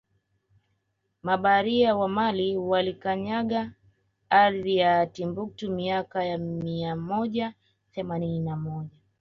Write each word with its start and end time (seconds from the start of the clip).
Mabaharia 1.23 1.95
wa 1.95 2.07
Mali 2.09 2.57
walikanyaga 2.57 3.71
ardhi 4.29 4.77
ya 4.77 5.05
Timbuktu 5.07 5.71
miaka 5.71 6.25
ya 6.25 6.37
mia 6.37 6.95
moja 6.95 7.53
themanini 7.91 8.39
na 8.39 8.55
moja 8.55 8.99